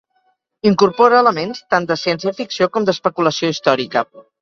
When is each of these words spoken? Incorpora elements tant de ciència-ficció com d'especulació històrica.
Incorpora 0.69 1.19
elements 1.25 1.63
tant 1.75 1.87
de 1.93 1.99
ciència-ficció 2.07 2.71
com 2.75 2.91
d'especulació 2.91 3.55
històrica. 3.57 4.09